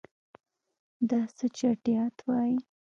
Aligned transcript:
دا 1.09 1.21
څه 1.37 1.45
چټیات 1.57 2.15
وایې. 2.27 2.57